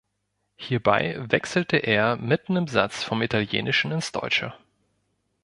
Hierbei 0.55 1.15
wechselte 1.29 1.77
er 1.77 2.15
mitten 2.15 2.55
im 2.55 2.65
Satz 2.67 3.03
vom 3.03 3.21
Italienischen 3.21 3.91
ins 3.91 4.11
Deutsche. 4.11 4.51